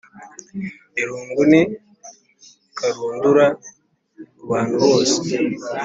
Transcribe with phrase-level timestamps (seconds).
[1.01, 1.61] Irungu ni
[2.77, 3.45] karundura
[4.37, 5.19] kubantu bose